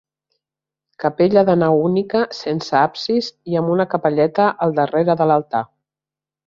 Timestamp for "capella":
1.03-1.43